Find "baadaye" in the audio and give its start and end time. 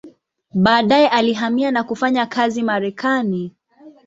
0.53-1.07